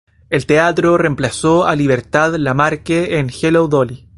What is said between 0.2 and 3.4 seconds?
En teatro reemplazó a Libertad Lamarque en